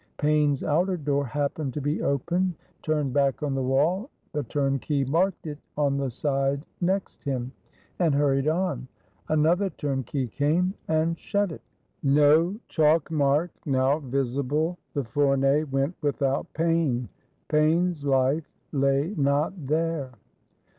Paine's 0.17 0.63
outer 0.63 0.97
door 0.97 1.27
happened 1.27 1.75
to 1.75 1.79
be 1.79 2.01
open, 2.01 2.55
turned 2.81 3.13
back 3.13 3.43
on 3.43 3.53
the 3.53 3.61
wall; 3.61 4.09
the 4.33 4.41
Turnkey 4.41 5.03
marked 5.05 5.45
it 5.45 5.59
on 5.77 5.95
the 5.95 6.09
side 6.09 6.65
next 6.81 7.23
him, 7.23 7.51
and 7.99 8.15
hurried 8.15 8.47
on: 8.47 8.87
another 9.29 9.69
Turnkey 9.69 10.25
came, 10.27 10.73
and 10.87 11.19
shut 11.19 11.51
it; 11.51 11.61
no 12.01 12.55
chalk 12.67 13.11
mark 13.11 13.51
now 13.63 13.99
visible, 13.99 14.79
the 14.95 15.03
Fournee 15.03 15.65
went 15.65 15.93
without 16.01 16.51
Paine. 16.53 17.07
Paine's 17.47 18.03
life 18.03 18.49
lay 18.71 19.13
not 19.15 19.53
there. 19.67 20.13